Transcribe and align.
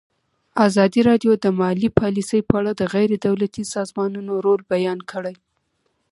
ازادي 0.67 1.01
راډیو 1.09 1.31
د 1.43 1.45
مالي 1.59 1.89
پالیسي 1.99 2.39
په 2.49 2.53
اړه 2.59 2.71
د 2.75 2.81
غیر 2.93 3.09
دولتي 3.27 3.63
سازمانونو 3.75 4.33
رول 4.45 4.61
بیان 4.73 4.99
کړی. 5.11 5.35